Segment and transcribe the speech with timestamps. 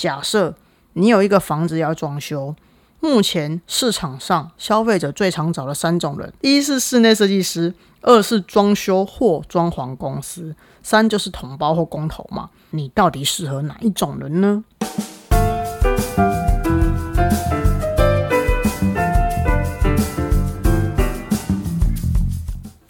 [0.00, 0.54] 假设
[0.94, 2.56] 你有一个房子要装修，
[3.00, 12.48] 目前市场上消费者最常找的三种人，一是室内设计师，二是装修或装潢公司，三就是同胞或工头嘛。
[12.70, 14.64] 你到底适合哪一种人呢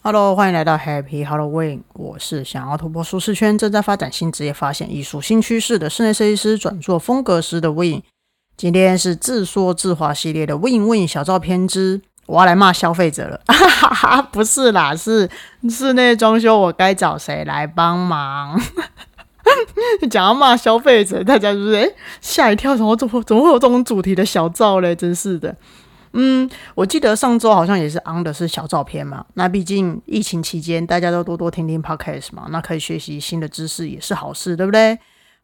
[0.03, 1.82] ？Hello，欢迎来到 Happy Halloween。
[1.93, 8.03] 我是想要突破舒适圈、正在发展新职业、发现艺术新趋势的室内设计师，转做风格师的 Win。
[8.57, 13.39] 今天是自说自话系列的 Win Win 小照片之，我要来骂消费者了。
[13.49, 15.29] 哈哈哈，不是啦，是
[15.68, 18.59] 室内装修，我该找谁来帮忙？
[20.11, 21.87] 讲要骂消费者，大家是不是哎
[22.23, 22.75] 吓一跳？
[22.75, 24.96] 怎么怎么怎么会有这种主题的小照嘞？
[24.96, 25.54] 真是的。
[26.13, 29.25] 嗯，我记得上周好像也是 on 的是小照片嘛。
[29.35, 34.98] 那毕竟疫情期间，大家都多多听听 podcast 嘛，那可以学习新的知识也是好事，对不对？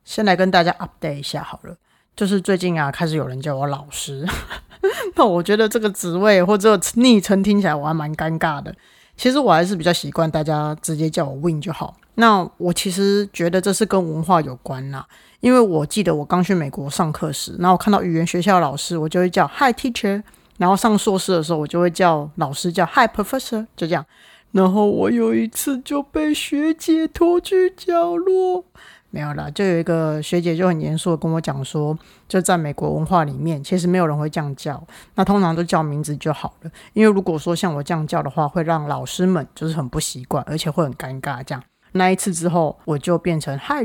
[0.04, 1.76] 先来跟大家 update 一下好了，
[2.14, 4.26] 就是最近啊，开始有人叫我老师，
[5.14, 8.74] 那我觉得这个职位或者昵称听起来我还蛮尴尬的。
[9.16, 11.96] 其实我还是比较习惯大家直接叫我 Win 就好。
[12.16, 15.04] 那我其实觉得这是跟文化有关呐，
[15.40, 20.22] 因为我记得我刚去美国上课时，然后我看到语言学校老师，我就会叫 Hi Teacher。
[20.58, 24.04] 然后上硕士的时候，我就会叫老师叫 Hi Professor，就这样。
[24.52, 28.64] 然后我有一次就被学姐拖去角落，
[29.10, 34.82] 没有啦，就有一个学姐就很严肃的跟我讲说，就在美国文化里面，其实没有人会这样叫，
[35.16, 36.70] 那通常都叫名字就好了。
[36.94, 41.42] 因为如果说像我这样叫的话，会让老师们就是很不习惯，而且会很尴尬。
[41.44, 41.62] 这样
[41.92, 43.84] 那一次之后，我就变成 Hi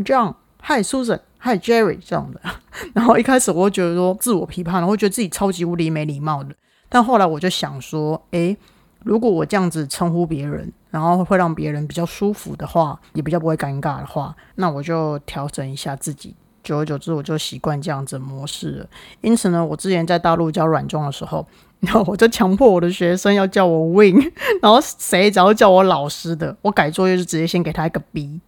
[0.61, 1.19] 嗨 Susan。
[1.43, 2.39] Hi Jerry 这样的，
[2.93, 6.53] 然后一开始我会觉得说自我批判，然后觉得自己超级无敌没礼貌的。
[6.87, 8.55] 但后来我就想说，诶，
[9.03, 16.35] 如果我这样子称呼别人，然后会让别人比较舒服的话，也比较不会尴尬的话，那我就调整一下自己。
[16.63, 18.85] 久而久之，我就习惯这样子模式了。
[19.21, 21.45] 因此呢，我之前在大陆教软装的时候。
[21.81, 24.21] 然后我就强迫我的学生要叫我 Win，
[24.61, 28.39] 然后谁只要叫我老师的，我改作业就直接先给他一个 B，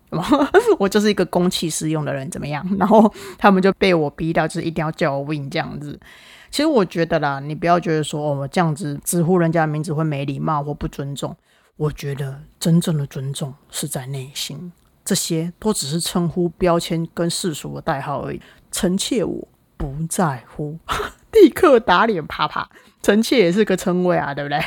[0.77, 2.65] 我就是一个公器私用的人，怎么样？
[2.77, 5.99] 然后 他们就被我逼到，就是一定要叫我 Win 这样子。
[6.51, 11.35] 其实我觉得啦，你不要觉得说我这样子直呼人家的名字会没礼貌或不尊重。
[11.77, 14.71] 我觉得真正的尊重是在内心，
[15.03, 18.39] 这些都只是称呼、标签跟世俗的代号而已。
[18.71, 20.77] 臣妾我不在乎，
[21.33, 22.69] 立刻打脸啪啪。
[23.01, 24.63] 臣妾也是个称谓啊，对不对？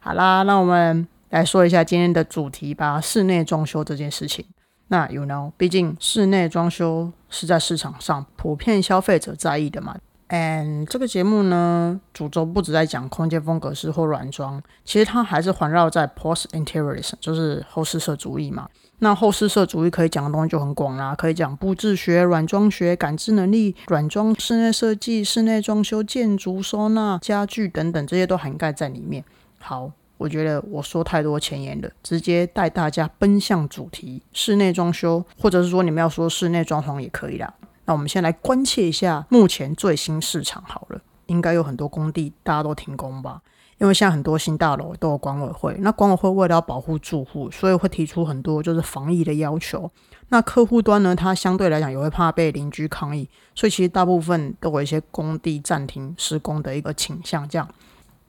[0.00, 4.44] 好啦，那我们来说一下今天的主题吧，室内装修这件事情。
[4.92, 9.96] 那 you know，毕竟室内装修是在市场上普遍消费者在意的嘛。
[10.28, 18.68] And 这个节目呢，主轴不止在讲空间风格式或软装，其实它还是环绕在 post interiorism，就是后施设主义嘛。
[18.98, 29.24] 那后施设主义可以讲的东西就很广啦，可以讲布置学、软装学、感知能力、软装、室内设计、室内装修、建筑、收纳、家具等等，这些都涵盖在里面。
[29.58, 37.54] 好，我觉得我说太多前言了，直接带大家奔向主题：室内装修，或者是说你们要说室内装潢也可以啦。
[37.86, 43.40] 那我们先来关切一下目前最新市场好了，应该有很多工地大家都停工吧？
[43.78, 49.90] 因为现在很多新大楼都有管委会，那管委会为了要保护住户，所以会提出很多就是防疫的要求。
[50.28, 57.48] 那客户端呢，它相对来讲也会怕被邻居抗议，所以其实大部分都有一些工地暂停施工的一个倾向。
[57.48, 57.66] 这样，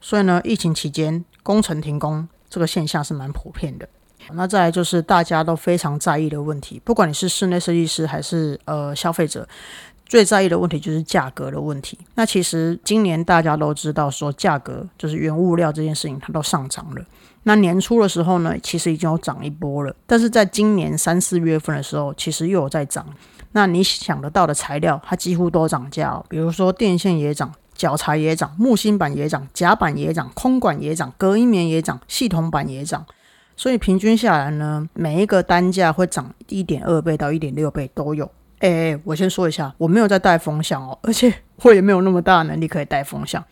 [0.02, 3.88] 所以呢，疫情期间工程停工这个现象是蛮普遍的。
[4.34, 9.48] 那再来就是大家都非常在意的问题，不管你是室内设计师还是呃消费者。
[10.06, 11.98] 最在意的问题就是价格的问题。
[12.16, 17.02] 那其实今年大家都知道，说价格就是原物料这件事情，它都上涨了。
[17.44, 19.96] 那年初的时候呢，其实已经有涨一波了。
[20.06, 23.08] 但是在今年三四月份的时候，其实又有在涨。
[23.54, 26.22] 那你想得到的材料，它几乎都涨价。
[26.28, 27.50] 比如说电线也涨，
[27.82, 33.04] 脚材也涨，木芯板也涨，甲板也涨，空管也涨，隔音棉也涨，系统板也涨。
[33.58, 38.30] 所以平均下来呢，每一个单价会涨一点二倍到一点六倍都有。
[38.60, 41.34] 哎，我先说一下，我没有在带风向哦，而且
[41.64, 43.44] 我也没有那么大的能力可以带风向，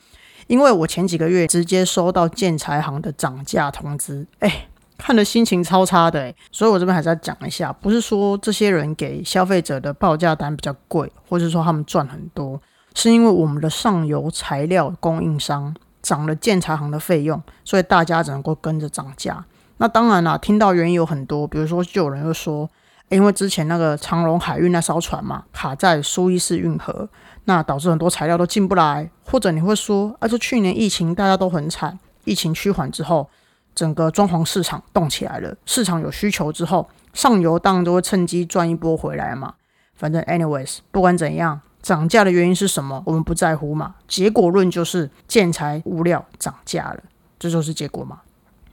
[0.46, 4.68] 因为我前几个月直接收到建材行的涨价通知，哎，
[5.00, 12.62] 看的心情超差的，所以我这边还是要讲一下，不是说这些人给消费者的报价单比较贵，或者说他们赚很多，
[13.00, 19.46] 是因为我们的上游材料供应商涨了建材行的费用，所以大家只能够跟着涨价。
[19.78, 22.70] 那当然啦，听到原因有很多，比如说就有人又说。
[23.08, 27.10] 因为之前那个长隆海运那艘船嘛，卡在苏伊士运河，
[27.46, 29.10] 那导致很多材料都进不来。
[29.26, 33.28] 或者你会说，啊，就去年疫情大家都很惨，疫情趋缓之后，
[33.74, 39.56] 整个装潢市场动起来了，市场有需求之后，上游当然都会趁机赚一波回来嘛。
[39.96, 43.02] 反正，anyways，不管怎样，涨价的原因是什么？
[43.06, 43.96] 我们不在乎嘛。
[44.08, 47.00] 结果论就是建材物料涨价了，
[47.40, 48.20] 这就是结果嘛。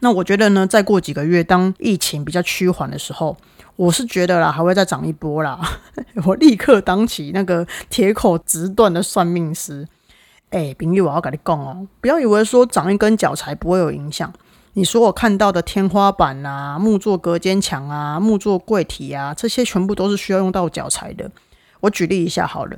[0.01, 3.37] 那我觉得呢，再过几个月，当疫情比较趋缓的时候，
[3.77, 5.59] 我是觉得啦，还会再涨一波啦。
[6.27, 9.89] 我立刻当起那个铁口直断的算命师。
[10.51, 14.33] 哎，冰玉，我要跟你讲哦，不要以为说长一根脚才不会有影响。
[14.75, 21.31] 你说我看到的天花板啊、木作隔间墙啊、木作柜体啊，这些全部都是需要用到脚材的。
[21.81, 22.77] 我举例一下好了，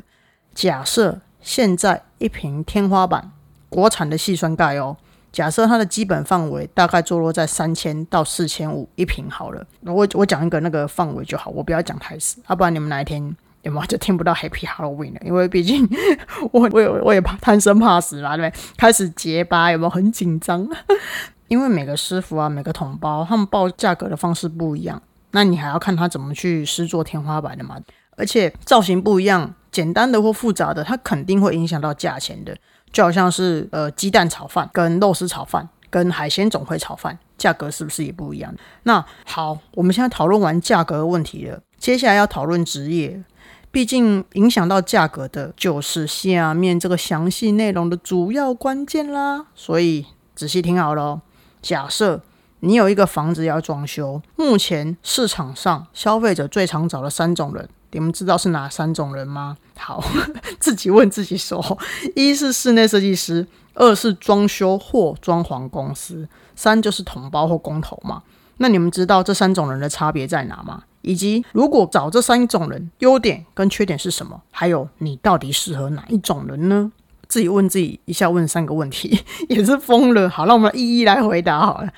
[0.59, 3.31] 假设现在一瓶天花板，
[3.69, 4.97] 国产的细酸钙哦，
[5.31, 9.65] 假设它的基本范围大概坐落在三千到四千五一瓶好了。
[9.83, 13.23] 我我讲一个那个范围就好，我不要讲太死，要不然你们哪一天
[13.63, 15.21] 有没有就听不到 Happy Halloween 了？
[15.25, 15.89] 因为毕竟
[16.51, 18.61] 我我也我也怕贪生怕死嘛，对不对？
[18.77, 20.69] 开始结巴有没有很紧张？
[21.47, 25.01] 因为每个师傅啊，每个同胞，他们报价格的方式不一样，
[25.31, 27.77] 那你还要看他怎么去施做天花板的嘛。
[28.17, 32.57] 而且造型不一样，简单的或复杂的，它肯定会影响到价钱的。
[32.91, 38.55] 就好像是呃鸡蛋炒饭、跟肉丝炒饭、跟海鲜总会炒饭，价格是不是也不一样？
[38.85, 43.23] 那好，我们现在讨论完价格问题了，接下来要讨论职业，
[43.71, 49.45] 毕竟影响到价格的就是下面这个详细内容的主要关键啦。
[49.55, 51.21] 所以仔细听好了。
[51.61, 52.23] 假设
[52.61, 59.57] 你有一个房子要装修，目前市场上消费者最常找的三种人，你们知道是哪三种人吗？
[59.77, 60.03] 好，
[60.61, 61.79] 自己问自己说：
[62.15, 68.23] 一是室内设计师，二是装修或装潢公司，三就是同胞或工头嘛。
[68.59, 70.83] 那你们知道这三种人的差别在哪吗？
[71.03, 74.43] 以及如果找这三种人，优点跟缺点是什么？
[74.51, 76.91] 还有你到底适合哪一种人呢？
[77.29, 80.29] 自己问自己一下，问三个问题 也是疯了。
[80.29, 81.89] 好，那我们一一来回答好了。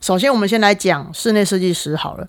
[0.00, 2.26] 首先，我们先来讲室内设计师好了。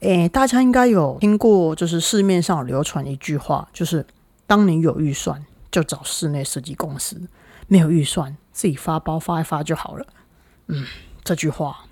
[0.00, 4.04] 诶，大家应该有听过，就是市面上流传一句话，就是
[4.46, 7.20] 当你有预算就找室内设计公司，
[7.68, 10.06] 没有预算自己发包发一发就好了。
[10.68, 10.86] 嗯，
[11.22, 11.84] 这句话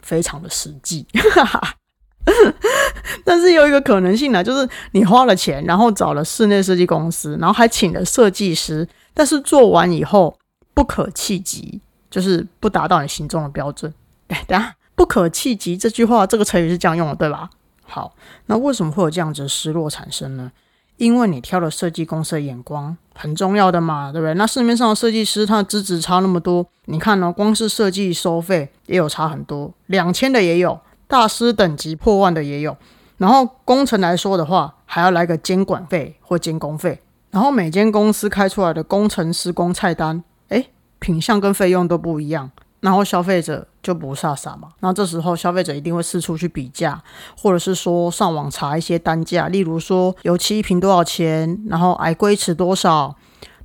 [0.00, 1.06] 非常的实际。
[3.24, 8.86] 但是有一个可能性呢，就是你花了钱，然后找了室内设计公司，然后还请了设计师。
[9.14, 10.36] 但是做完以后
[10.74, 13.92] 不可企及，就是不达到你心中的标准。
[14.28, 14.74] 哎，等下，
[15.04, 17.50] 不可企及这句话，这个成语是这样用的，对吧？
[17.82, 18.14] 好，
[18.46, 20.50] 那为什么会有这样子的失落产生呢？
[20.96, 24.32] 因为你挑了设计公司的眼光很重要的嘛，对不对？
[24.32, 27.30] 那市面上的设计师他的资质差那么多，你看呢？
[27.30, 32.74] 光是设计收费也有差很多，两千的也有，大师等级破万的也有。
[33.18, 36.98] 然后工程来说的话，还要来个监管费或监工费。
[37.30, 40.64] 然后每间公司开出来的工程施工菜单，哎，
[40.98, 42.50] 品相跟费用都不一样，
[42.84, 44.68] 然后消费者就不傻傻嘛。
[44.80, 47.02] 那这时候消费者一定会四处去比价，
[47.34, 53.16] 或者是说上网查一些单价，例如说油漆一瓶多少钱，然后矮规尺多少。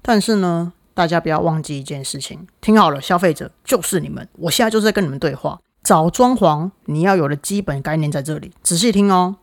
[0.01, 5.60] 但是呢，大家不要忘记一件事情，听好了，消费者就是你们，我现在就是在跟你们对话。
[5.83, 9.36] 找装潢，你要有的基本概念在这里，仔细听哦。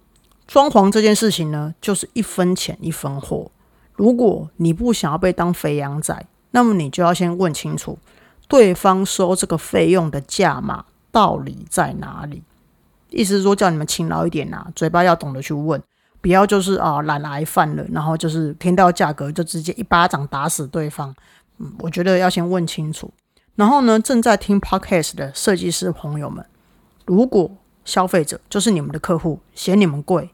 [0.46, 3.50] 装潢这件事情呢，就是一分钱一分货。
[3.94, 7.98] 如果你不想要被当肥羊仔，那么你就要先问清楚
[8.48, 12.42] 对方收这个费用的价码到底在哪里。
[13.10, 15.80] 意思是说，叫你们勤劳一点呐，嘴巴要懂得去问，
[16.20, 21.14] 不要就是啊懒癌犯了，然后就是听到价格就直接一巴掌打死对方。
[21.58, 23.10] 嗯，我觉得要先问清楚。
[23.54, 26.44] 然后呢，正在听 podcast 的设计师朋友们，
[27.06, 27.50] 如果
[27.84, 30.28] 消费者就是你们的客户嫌你们贵，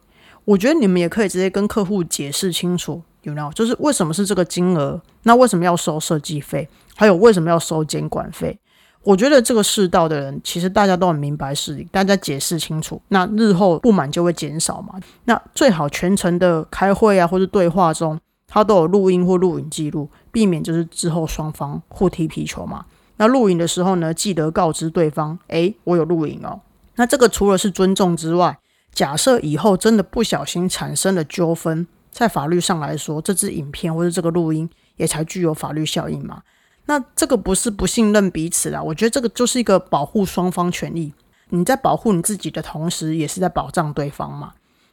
[0.45, 3.02] 我觉得你们也可以直接跟客户解释清楚。
[3.23, 3.50] 有没有？
[3.52, 5.00] 就是为什么是这个金额？
[5.23, 6.69] 那为什么要收设计费？
[6.95, 8.59] 还有为什么要收监管费？
[9.02, 14.95] 我觉得这个世道的人，其实大家都很明白事理，大家解释清楚，那日后不满就会减少嘛。
[15.25, 22.85] 那最好全程的开会啊，或者对话中，他都有录音或录影记录，避免就是之后双方互踢皮球嘛。
[23.17, 26.61] 那录影的时候呢，记得告知对方，诶，我有录影哦。
[26.95, 28.59] 那这个除了是尊重之外，
[28.93, 31.87] 假设以后真的不小心产生了纠纷。
[32.12, 36.42] 在法律上来说，这支影片或者这个录音也才具有法律效应嘛？
[36.85, 41.12] 那这个不是不信任彼此啦，我觉得这个就是一个保护双方权益。
[41.49, 44.52] 你在保护你自己的同时，也是在保障对方嘛？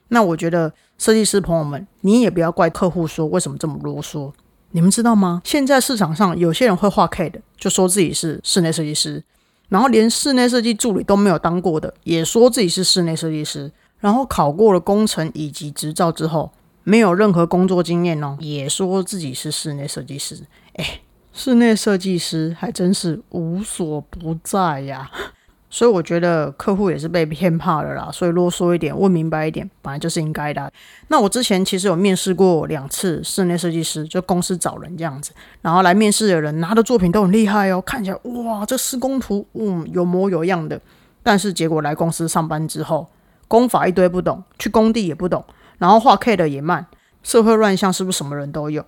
[0.09, 4.31] 那我觉得设计师朋友们，你也不要怪客户说为什么这么啰嗦。
[4.71, 5.41] 你们知道吗？
[5.43, 9.23] 现在市场上有些人会画 K 的，就说自己是室内设计师，
[9.67, 16.51] 然后连室内设计助理都没有当过的，也说自己是室内设计师，然后考过了工程以及执照之后。
[16.83, 20.39] 没有任何工作经验哦，也说自己是室内设计师。
[20.73, 21.01] 哎，
[21.33, 25.09] 室内设计师还真是无所不在呀。
[25.71, 30.73] 所以我觉得客户也是被骗怕了啦，所以啰嗦一点，问明白一点，本来就是应该的。
[31.09, 35.31] 那我之前其实有面试过两次室内设计师，就公司找人这样子，
[35.61, 40.81] 然后来面试的人拿的作品都很厉害哦，看起来哇，这施工图嗯有模有样的，
[41.21, 43.07] 但是结果来公司上班之后，
[43.47, 45.45] 工法一堆不懂，去工地也不懂，
[45.79, 46.85] 然后画 K 的也慢，
[47.23, 48.85] 社会乱象是不是什么人都有？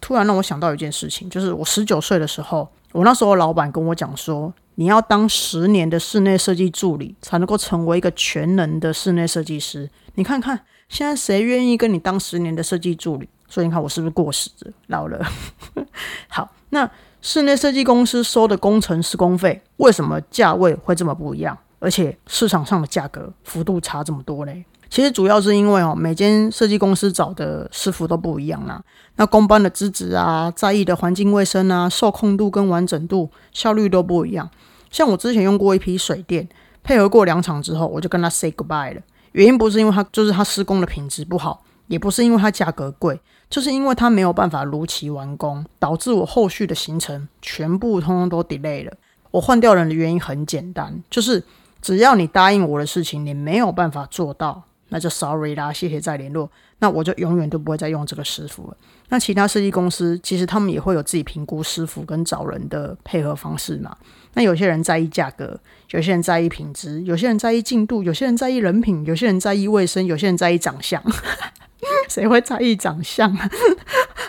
[0.00, 4.54] 突然让我想到一件事情，就是我十九岁的时候，我那时候老板跟我讲说。
[4.76, 9.90] 你要当十年的室内设计助理，才能够成为一个全能的室内设计师。
[10.14, 10.58] 你看看
[10.88, 13.28] 现在谁愿意跟你当十年的设计助理？
[13.46, 14.48] 所以你看我是不是过时、
[14.86, 15.20] 老了？
[16.28, 21.58] 好，那室内设计公司收的工程施工费，为什么价位会这么不一样？
[21.78, 24.64] 而且市场上的价格幅度差这么多嘞？
[24.90, 28.82] 其实主要是因为哦，每间设计公司找的师傅都不一样啦。
[29.16, 34.50] 那工班的资质啊，在意的环境卫生啊，受控度跟完整度、效率都不一样。
[34.90, 36.48] 像我之前用过一批水电，
[36.82, 39.00] 配合过两场之后，我就跟他 say goodbye 了。
[39.32, 48.92] 原因不是因为他就是他施工的品质不好，也不是因为他价格贵，就是因为他没有办法如期完工，导致我后续的行程全部通通都 delay 了。
[49.30, 51.44] 我换掉人的原因很简单，就是
[51.80, 54.64] 只要你答应我的事情，你没有办法做到。
[54.90, 56.48] 那就 sorry 啦，谢谢再联络。
[56.78, 58.76] 那我就永远都不会再用这个师傅了。
[59.08, 63.96] 那其他设计公司其实他们也会有自己评估师傅跟找人的配合方式嘛。
[64.34, 65.58] 那有些人在意价格，
[65.90, 71.02] 有些人在意品质，有些人在意进度，有些人在意人品，有些人在意卫生，有些人在意长相。
[72.08, 73.32] 谁会在意长相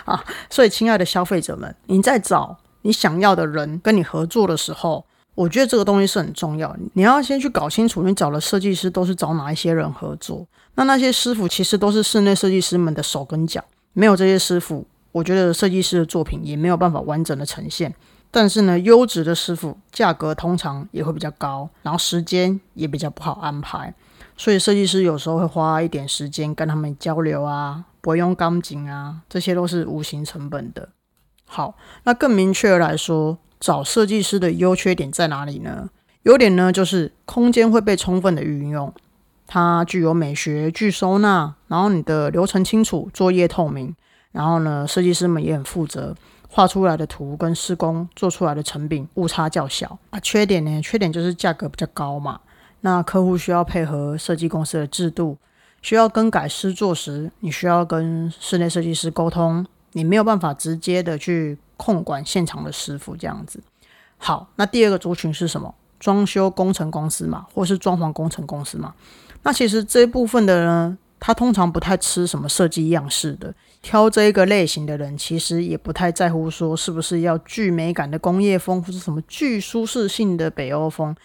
[0.04, 0.24] 啊？
[0.50, 5.04] 所以亲爱的消费者们，你在找你想要的人跟你合作的时候。
[5.34, 10.46] 我觉得这个东西是很重要，你要先去搞清楚，你找的设计师都是找哪一些人合作。
[10.74, 17.94] 那那些师傅其实都是室内设计师们的手跟脚，没有这些师傅，我觉得设计师的作品也没有办法完整的呈现。
[18.30, 23.94] 但是呢，优质的师傅价格通常也会比较高，然后时间也比较不好安排，
[24.36, 30.90] 所以设计师有时候会花一点时间跟他们交流啊，不会用钢筋啊，这些都是无形成本的。
[31.46, 31.74] 好，
[32.04, 33.38] 那更明确来说。
[33.62, 35.88] 找设计师的优缺点在哪里呢？
[36.24, 38.92] 优点呢，就是空间会被充分的运用，
[39.46, 43.94] 它具有美学、具收纳，然后你的流程清楚，作业透明，
[44.32, 46.12] 然后呢，设计师们也很负责，
[46.48, 49.96] 画出来的图跟施工做出来的成品误差较小。
[50.10, 50.82] 啊，缺点呢？
[50.82, 52.40] 缺点就是价格比较高嘛。
[52.80, 55.38] 那客户需要配合设计公司的制度，
[55.80, 61.58] 需要更改施作时，你需要跟室内设计师沟通，你没有办法直接的去。
[61.78, 63.60] 控管现场的师傅这样子，
[64.16, 65.74] 好，那第二个族群是什么？
[65.98, 68.94] 装修工程公司嘛，或是装潢工程公司嘛？
[69.42, 81.16] 那其实这部分的呢，他通常不太吃什么设计样式的，挑这一个类型的人，其实也不太在乎说是不是要具美感的工业风，或是什么具舒适性的北欧风。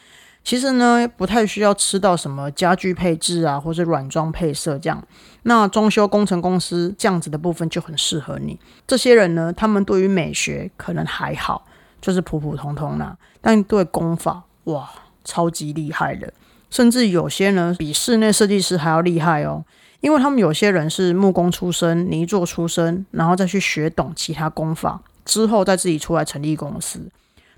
[0.47, 5.05] 其实呢，不太需要吃到什么家具配置啊，或者软装配色这样。
[5.43, 8.57] 那装修工程公司这样子的部分就很适合你。
[8.87, 11.65] 这些人呢，他们对于美学可能还好，
[11.99, 13.17] 就是普普通通啦。
[13.41, 14.89] 但对工法，哇，
[15.25, 16.31] 超级厉害的。
[16.69, 19.65] 甚至有些呢，比室内设计师还要厉害哦。
[19.99, 27.01] 因为他们有些人是木工出身、泥作出身，然后再去学懂其他工法，之后再自己出来成立公司。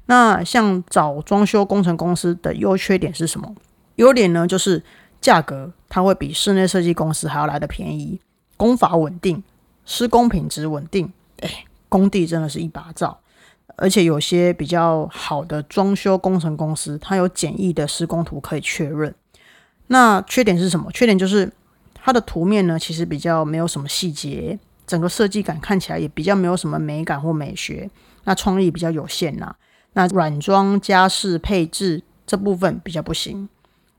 [0.09, 3.55] 那像找装修工程公司的优缺点是什么？
[3.97, 4.83] 优点呢，就是
[5.21, 8.19] 价格它会比室内设计公司还要来的便宜，
[8.57, 9.43] 工法稳定，
[9.85, 11.13] 施工品质稳定。
[11.41, 13.19] 哎，工地真的是一把照，
[13.75, 19.13] 而且有些比较好的装修工程公司，它有简易的施工图可以确认。
[19.85, 20.91] 那缺点是什么？
[20.91, 21.51] 缺点就是
[21.93, 27.87] 它的图面呢，其实比较没有什么细节，整个设计感看起来也比较没有什么美感或美学，
[28.23, 29.55] 那创意比较有限呐。
[29.93, 33.49] 那软装、家饰、配置这部分比较不行。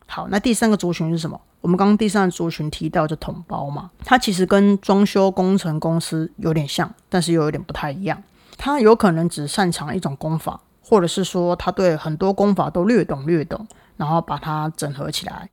[0.07, 1.41] 好，那第三个族群是什么？
[1.61, 8.23] 我们刚刚第三个族群提到就统包嘛，它其实跟装修工程公司有点像，但是又有点不太一样。
[8.57, 13.67] 它有可能只擅长一种工法，或者是说他对很多工法都略懂略懂，
[13.97, 15.51] 然后把它整合起来。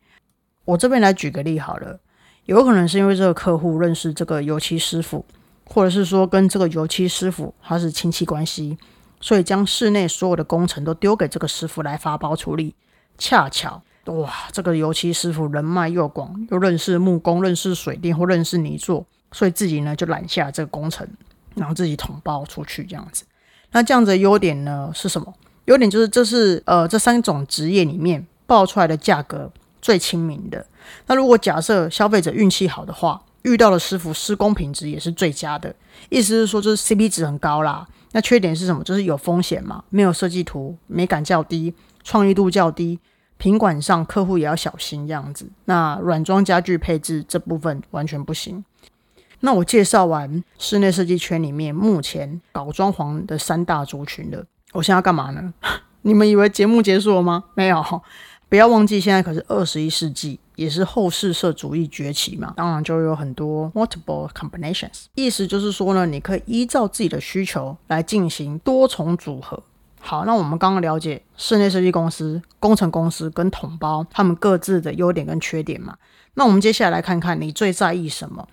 [0.66, 2.00] 我这边来举个例好了，
[2.46, 5.26] 有可能是因为这个客户认识这个油漆师傅，
[5.66, 8.78] 或者是说跟这个油漆师傅他是亲戚关系。
[9.20, 12.76] 所以将室内所有的工程都丢给这个师傅来发包处理。
[13.18, 21.08] 恰巧，哇，这个油漆师傅人脉又广，又认识木工、认识水电或认识泥作，所以自己呢就揽下这个工程，
[21.56, 23.24] 然后自己统包出去这样子。
[23.72, 25.34] 那这样子的优点呢是什么？
[25.66, 30.66] 优点就是这是呃这三种职业里面报出来的价格最亲民的。
[31.08, 35.76] 那如果假设消费者运气好的话，遇到的师傅施工品质也是最佳的。
[36.10, 37.88] 意思是说，就是 CP 值很高啦。
[38.18, 38.84] 那缺点是什么？
[38.84, 41.72] 就是有风险嘛，没有设计图，美感较低，
[42.04, 42.98] 创意度较低，
[43.38, 45.48] 品管上客户也要小心这样子。
[45.66, 48.66] 那软装家具配置这部分完全不行。
[49.42, 54.44] 那我介绍完室内设计圈里面目前搞装潢的三大族群了，
[54.74, 55.54] 我现在要干嘛呢？
[56.02, 57.44] 你们以为节目结束了吗？
[57.54, 58.02] 没有，
[58.50, 69.64] 不要忘记现在可是二十一世纪，也是后世社主义崛起嘛，当然就有很多 multiple combinations，意思就是说呢，你可以依照自己的需求来进行多重组合。
[70.00, 75.96] 好，那我们刚刚了解室内设计公司、工程公司跟统包他们各自的优点跟缺点嘛，
[76.34, 78.48] 那我们接下来看看你最在意什么。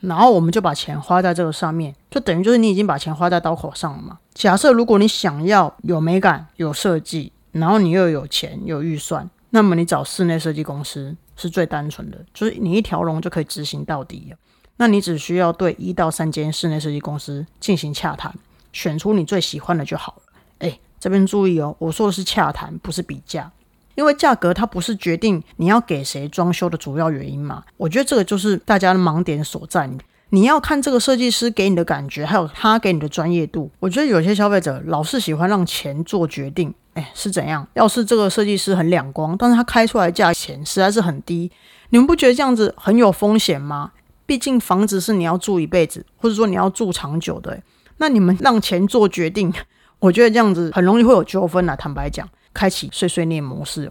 [0.00, 4.18] 然后我们就把钱花在这个上面，就等于就是你已经把钱花在刀口上了嘛。
[4.32, 14.32] 假设如果你想要有美感、有设计，然后你又有钱、有预算，那么你找室内设计公司是最单纯的，就是你一条龙就可以执行到底。
[14.76, 18.34] 那你只需要对一到三间室内设计公司进行洽谈，
[18.72, 20.32] 选出你最喜欢的就好了。
[20.60, 23.50] 哎，这边注意哦，我说的是洽谈，不是比价。
[23.96, 29.90] 因为价格它不是决定你要给谁装修的主要原因嘛，我觉得这个就是大家的盲点所在。
[30.30, 33.70] 你要看这个设计师给你的感觉，还有他给你的专业度。
[33.80, 36.72] 我觉得有些消费者老是喜欢让钱做决定，
[37.14, 37.66] 是怎样？
[37.74, 41.50] 要是这个设计师很两光，但是他开出来的价钱实在是很低，
[41.90, 43.92] 你们不觉得这样子很有风险吗？
[44.26, 47.60] 毕竟房子是你要住一辈子，或者说你要住长久的，
[47.98, 49.52] 那你们让钱做决定，
[49.98, 51.76] 我觉得这样子很容易会有纠纷啊。
[51.76, 52.28] 坦白讲。
[52.52, 53.88] 开启碎碎念模式，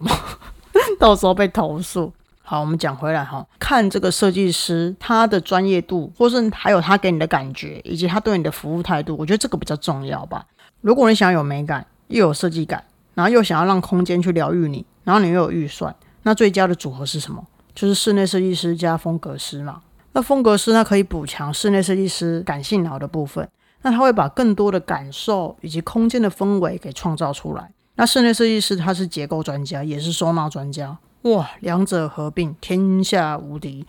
[1.00, 2.12] 到时候被投诉。
[2.42, 10.46] 好，我们讲回来哈，看这个设计师他的专业度，或是还有他给你的感觉，以及他对你的服务态度，我觉得这个比较重要吧。
[10.82, 12.84] 如果你想有美感，又有设计感，
[13.20, 17.46] 然后又想要让空间去疗愈你，然后你又有预算，那最佳的组合是什么？
[17.76, 19.82] 就是室内设计师加风格师嘛。
[20.14, 23.46] 那风格师他可以补强室内设计师感性脑的部分，
[23.82, 27.70] 那他会把更多的感受以及空间的氛围给创造出来。
[27.96, 33.86] 那室内设计师他是结构专家，也是收纳专家，哇，两者合并天下无敌。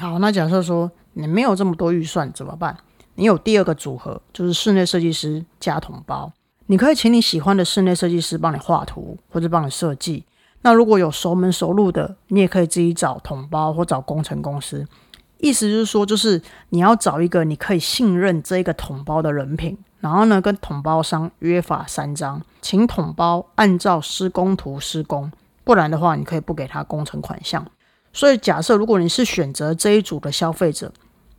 [0.00, 2.76] 好，那假设说你没有这么多预算怎么办？
[3.14, 6.32] 你有第二个组合，就是室内设计师加桶包，
[6.72, 10.24] 你可以请你喜欢的室内设计师帮你画图或者帮你设计。
[10.62, 14.88] 那如果有熟门熟路的，你也可以自己找桶包或找工程公司。
[15.36, 25.30] 意思就是说，就是你要找一个你可以信任这一个统包的人品，然后呢，跟统包商约法三章，请统包按照施工图施工，
[25.64, 27.66] 不然的话，你可以不给他工程款项。
[28.14, 30.90] 所以，假设如果你是选择这一组的消费者，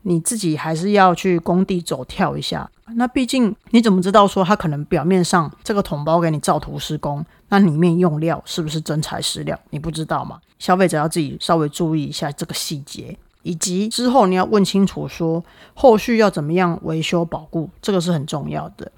[0.03, 2.69] 你自己还是要去工地走跳一下。
[2.95, 9.59] 那毕竟你怎么知道说他可能表面上这个桶包给你照图施工，那里面用料是不是真材实料？
[9.71, 10.39] 你不知道嘛？
[10.59, 13.17] 消费者要自己稍微注意一下这个细节。
[13.41, 18.89] 以及之后你要问清楚，说后续要怎么样维修保固，这个是很重要的。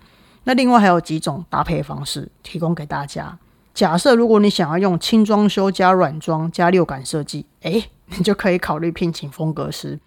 [0.44, 3.38] 那另外还有几种搭配方式提供给大家。
[3.74, 7.84] 假设如果你想要用轻装修加软装加六感设计，诶，
[8.18, 10.00] 你就可以考虑聘请风格师。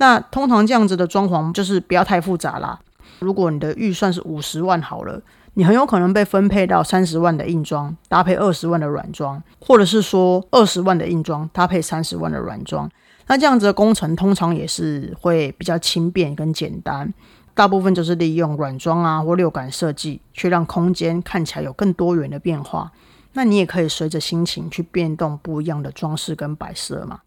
[0.00, 2.80] 那通常这样子的装潢就是不要太复杂啦。
[3.18, 5.20] 如果你的预算是五十万好了，
[5.52, 12.90] 你很有可能被分配到三十万的硬装搭配二十万的软装，或者是说二十万的硬装搭配三十万的软装。
[13.26, 17.12] 那这样子的工程通常也是会比较轻便跟简单，
[17.52, 22.90] 大部分就是利用软装啊或六感设计，去让空间看起来有更多元的变化。
[23.34, 27.20] 那你也可以随着心情去变动不一样的装饰跟摆设嘛。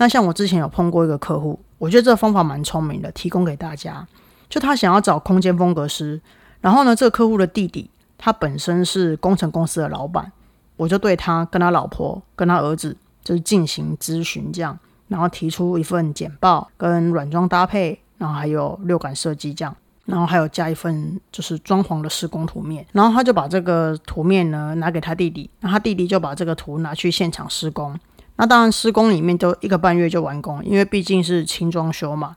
[0.00, 4.06] 那像我之前有碰过一个客户，我觉得这个方法蛮聪明的，提供给大家。
[4.48, 6.18] 就他想要找空间风格师，
[6.62, 10.32] 然后呢，这个客户的弟弟他本身是工程公司的老板，
[10.78, 14.78] 我就对他跟他老婆跟他儿子就是进行咨询这样。
[15.08, 27.98] 然后提出一份简报，跟软装搭配，然后还有六感设计这样，然后还有加一份就是装潢的施工图面，然后他就把这个图面呢拿给他弟弟，那他弟弟就把这个图拿去现场施工。
[28.40, 32.34] 那当然施工里面都一个半月就完工，因为毕竟是轻装修嘛。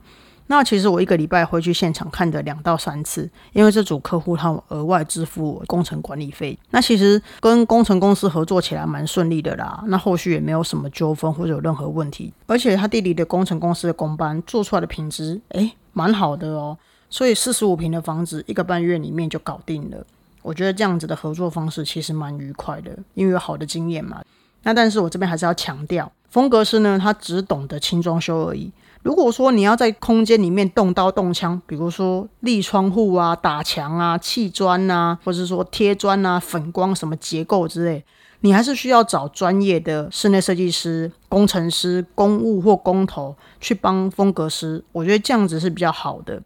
[0.47, 6.59] 那其实我一个礼拜会去现场看的两到三次，因为这组客户他额外支付工程管理费。
[6.71, 12.33] 那其实跟工程公司合作起来蛮顺利的啦，那后续也没有什么纠纷或者有任何问题。
[12.47, 16.77] 而且他弟弟的工程公司的工班做出来的品质，诶，蛮好的哦。
[17.09, 20.05] 所以四十五平的房子一个半月里面就搞定了。
[20.41, 24.21] 我觉得这样子的合作方式其实蛮愉快的，因为有好的经验嘛。
[24.63, 28.71] 那但是我这边还是要强调，风格师呢，他只懂得轻装修而已。
[29.01, 38.05] 如果说你要在空间里面动刀动枪，比如说立窗户啊、打墙啊、砌砖啊，或者说贴砖啊、粉光什么结构之类，
[38.39, 44.81] 你还是需要找专业的室内设计师、工程师、公务或工头去帮风格师。
[44.93, 46.41] 我觉得这样子是比较好的。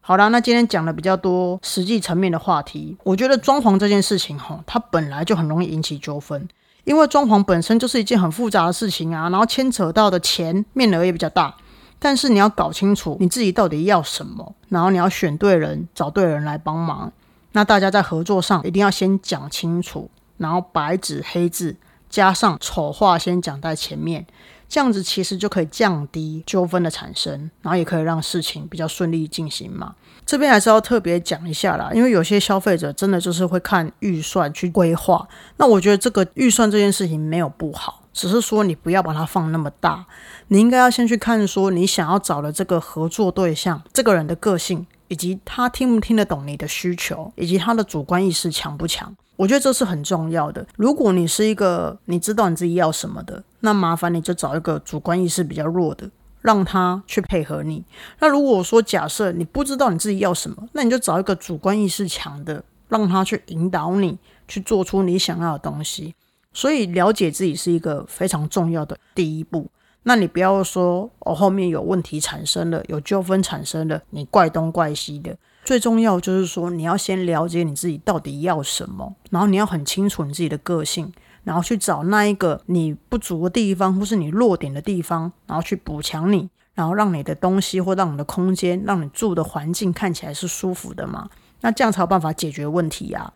[0.00, 6.48] 好啦，那今天讲了比较多实际层面的话题，我觉得装潢这件事情哈，它本来就很容易引起纠纷。
[6.88, 11.54] 因为装潢本身就是一件很复杂的事情啊，然后牵扯到的钱面额也比较大。
[11.98, 17.12] 但是你要搞清楚你自己到底要什么，然后你要选对人，找对人来帮忙。
[17.52, 21.76] 那大家在合作上一定要先讲清楚，然后白纸黑字
[22.08, 24.26] 加上丑话先讲在前面，
[24.66, 29.94] 这样子其实就可以降低纠纷的产生，然后也可以让事情比较顺利进行嘛。
[30.28, 35.26] 这边还是要特别讲一下啦，因为有些消费者真的就是会看预算去规划。
[35.56, 40.04] 那我觉得这个预算这件事情没有不好，只是说你不要把它放那么大。
[40.48, 49.16] 你应该要先去看说你想要找的这个合作对象，这个人的个性，以及他听不听得懂你的需求，以及他的主观意识强不强。
[49.36, 50.66] 我觉得这是很重要的。
[50.76, 56.10] 如果你是一个你知道你自己要什么的，那麻烦你就找一个主观意识比较弱的。
[56.40, 57.84] 让他去配合你。
[58.20, 66.14] 那如果说假设你不知道你自己要什么，那你就找一个主观意识强的，让他去引导你去做出你想要的东西。
[66.52, 69.70] 所以了解自己是一个非常重要的第一步。
[70.04, 75.36] 那你不要说哦，后面有问题产生了，有纠纷产生了，你怪东怪西的。
[75.64, 81.12] 最重要就是说，你要先了解你自己到底要什么，然后你要很清楚你自己的个性。
[81.48, 91.30] 然后去找那一个你不足的地方，或是你弱点的地方，然后去补强你，然后让你的东西或让你的空间，让你住的环境看起来是舒服的嘛？
[91.62, 93.32] 那这样才有办法解决问题呀。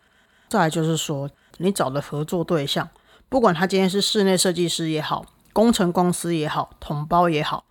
[0.47, 2.87] 再来就是说，你找的合作对象，
[3.29, 7.63] 不管他今天是室内设计师也好，工程公司也好，同胞也好，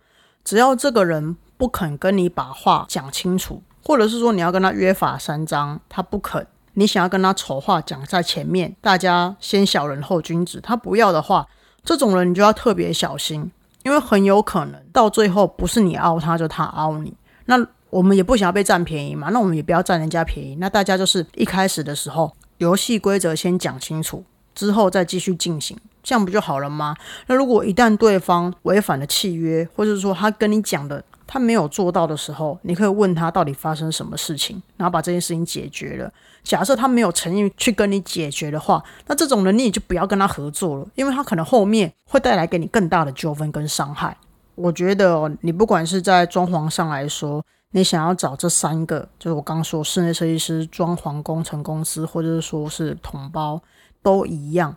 [0.43, 6.45] 只要这个人不肯跟你把话讲清楚，或者是说你要跟他约法三章，他不肯。
[6.73, 10.59] 你想要跟他丑话讲在前面，大家先小人后君子。
[10.61, 11.47] 他不要的话，
[11.83, 13.51] 这种人你就要特别小心，
[13.83, 17.13] 因为很有可能到最后不是你凹他，就他凹你。
[17.45, 17.55] 那
[17.89, 20.55] 我们也不想要被占便宜嘛，那我们也不要占人家便宜。
[20.55, 24.23] 那大家就是一开始的时候，游戏规则先讲清楚，
[24.55, 26.95] 之后再继续进行，这样不就好了吗？
[27.27, 36.11] 那如果一旦对方违反了契约，或者说他跟你讲的他没有做到的时候，你可以问他到底发生什么事情，然后把这件事情解决了。
[36.43, 44.15] 假设他没有诚意去跟你解决的话，那这种人你就不要跟他合作了，因为他可能后面会带来给你更大的纠纷跟伤害。
[44.55, 53.59] 我觉得你不管是在装潢上来说，你想要找这三个，就是我刚说室内设计师、装潢工程公司，或者是说是同胞，
[54.03, 54.75] 都一样，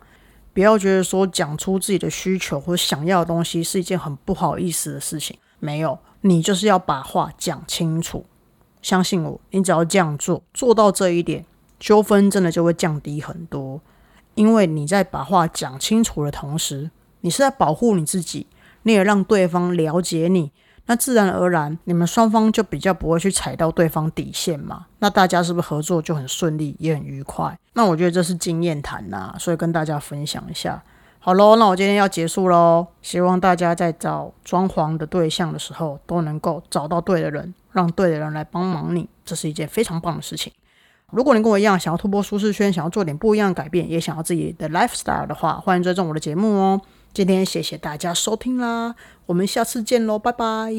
[0.57, 5.37] 不要觉得说讲出自己的需求或想要的东西是一件很不好意思的事情。
[5.59, 8.25] 没有，你就是要把话讲清楚。
[8.81, 11.45] 相信我，你只要这样做，做到这一点。
[11.79, 13.79] 纠纷真的就会降低很多，
[14.33, 16.89] 因为你在把话讲清楚的同时，
[17.21, 18.47] 你是在保护你自己，
[18.81, 20.51] 你也让对方了解你，
[20.87, 24.87] 那自然而然你们双方就比较不会去踩到对方底线嘛。
[24.99, 27.57] 那大家是不是合作就很顺利，也很愉快？
[27.73, 30.81] 那我觉得这是经验谈呐，所以跟大家分享一下。
[31.19, 40.53] 好喽，那我今天要结束喽，希望大家在找装潢的对象的时候都能够找到对的人，让对的人来帮忙你，这是一件非常棒的事情。
[41.11, 46.81] 如果你跟我一样想要突破舒适圈，想要做点不一样的改变，也想要自己的 lifestyle 的话，欢迎追踪我的节目哦。
[47.17, 48.93] 今天谢谢大家收听啦
[49.25, 50.71] 我们下次见喽拜拜。